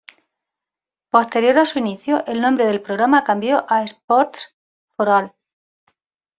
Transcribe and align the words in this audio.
Posterior 1.11 1.59
a 1.59 1.65
su 1.67 1.77
inicio, 1.77 2.25
el 2.25 2.41
nombre 2.41 2.65
del 2.65 2.81
programa 2.81 3.23
cambió 3.23 3.67
a 3.71 3.83
"Sports 3.83 4.57
for 4.97 5.09
All". 5.09 5.31